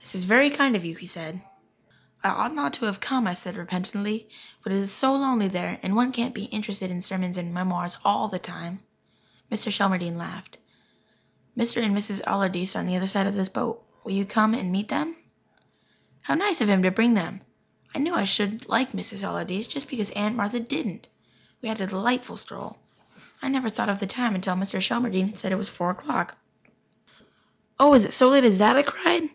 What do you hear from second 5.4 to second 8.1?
there and one can't be interested in sermons and memoirs